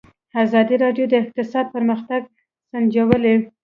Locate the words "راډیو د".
0.83-1.13